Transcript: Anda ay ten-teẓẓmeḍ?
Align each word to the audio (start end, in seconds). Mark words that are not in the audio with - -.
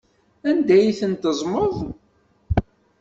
Anda 0.49 0.73
ay 0.77 0.97
ten-teẓẓmeḍ? 0.99 1.75